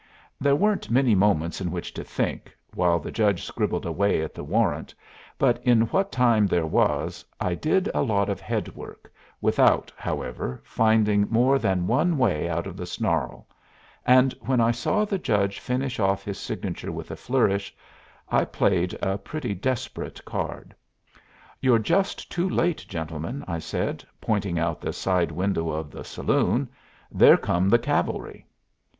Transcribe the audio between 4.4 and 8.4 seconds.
warrant, but in what time there was I did a lot